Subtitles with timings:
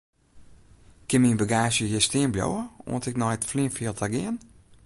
[1.07, 4.35] Kin myn bagaazje hjir stean bliuwe oant ik nei it fleanfjild ta gean?